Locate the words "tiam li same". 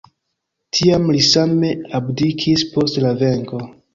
0.77-1.69